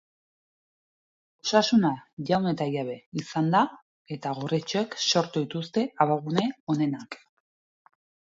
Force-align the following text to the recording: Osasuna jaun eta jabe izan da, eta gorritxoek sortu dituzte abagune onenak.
Osasuna 1.47 1.91
jaun 2.29 2.51
eta 2.51 2.67
jabe 2.77 2.95
izan 3.21 3.51
da, 3.55 3.61
eta 4.17 4.33
gorritxoek 4.39 4.97
sortu 5.11 5.45
dituzte 5.45 5.83
abagune 6.07 6.47
onenak. 6.75 7.21